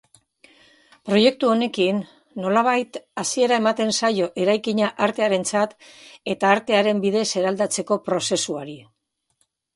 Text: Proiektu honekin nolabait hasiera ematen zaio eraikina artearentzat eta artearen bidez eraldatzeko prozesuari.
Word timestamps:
Proiektu 1.09 1.49
honekin 1.55 1.99
nolabait 2.45 2.97
hasiera 3.25 3.59
ematen 3.63 3.93
zaio 4.01 4.31
eraikina 4.45 4.89
artearentzat 5.09 5.77
eta 6.35 6.51
artearen 6.57 7.05
bidez 7.07 7.27
eraldatzeko 7.45 8.01
prozesuari. 8.11 8.77